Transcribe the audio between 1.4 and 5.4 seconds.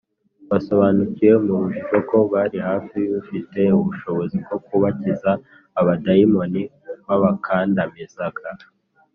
mu rujijo ko bari hafi y’ufite ubushobozi bwo kubakiza